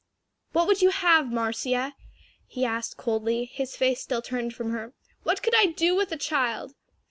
"What 0.51 0.65
would 0.65 0.81
you 0.81 0.89
have, 0.89 1.31
Marcia?" 1.31 1.93
he 2.47 2.65
asked 2.65 2.97
coldly, 2.97 3.45
his 3.45 3.75
face 3.75 4.01
still 4.01 4.23
turned 4.23 4.55
from 4.55 4.71
her, 4.71 4.93
"what 5.21 5.43
could 5.43 5.53
I 5.55 5.67
do 5.67 5.93
with 5.93 6.11
a 6.11 6.17
child? 6.17 6.73